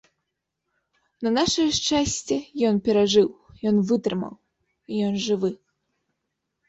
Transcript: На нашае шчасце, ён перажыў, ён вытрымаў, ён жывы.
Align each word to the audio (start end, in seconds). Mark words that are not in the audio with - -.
На 1.25 1.29
нашае 1.37 1.65
шчасце, 1.79 2.35
ён 2.71 2.75
перажыў, 2.89 3.29
ён 3.73 3.85
вытрымаў, 3.93 4.33
ён 5.09 5.13
жывы. 5.27 5.51